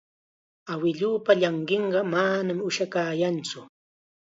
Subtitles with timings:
[0.73, 3.59] Awiluupa llanqinqa manam ushakantsu.